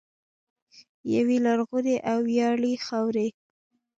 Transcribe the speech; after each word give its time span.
یوې 1.15 1.37
لرغونې 1.45 1.95
او 2.11 2.17
ویاړلې 2.27 2.73
خاورې. 2.85 3.27